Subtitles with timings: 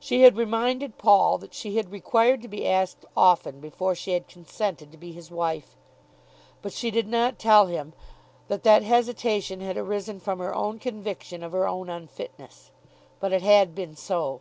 [0.00, 4.26] She had reminded Paul that she had required to be asked often before she had
[4.26, 5.76] consented to be his wife;
[6.62, 7.92] but she did not tell him
[8.48, 12.70] that that hesitation had arisen from her own conviction of her own unfitness.
[13.20, 14.40] But it had been so.